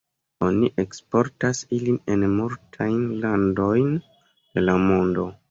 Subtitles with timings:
[0.43, 5.31] Oni eksportas ilin en multajn landojn de la mondo.